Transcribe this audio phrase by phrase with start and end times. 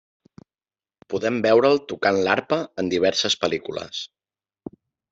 [1.15, 4.05] Podem veure'l tocant l'arpa en diverses pel·lícules.